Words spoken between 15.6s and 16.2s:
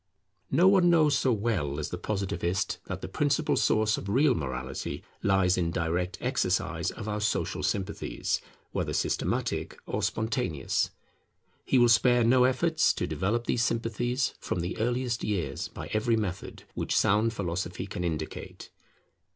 by every